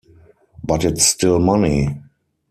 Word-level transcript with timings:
But 0.63 0.83
it's 0.83 1.05
still 1.05 1.37
money. 1.37 1.95